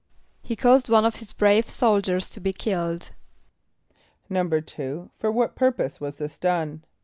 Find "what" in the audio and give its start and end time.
5.31-5.55